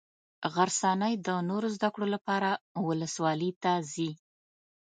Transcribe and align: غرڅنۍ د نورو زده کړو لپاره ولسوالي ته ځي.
غرڅنۍ 0.53 1.13
د 1.27 1.29
نورو 1.49 1.67
زده 1.75 1.89
کړو 1.93 2.07
لپاره 2.15 2.49
ولسوالي 2.87 3.51
ته 3.63 3.71
ځي. 3.91 4.09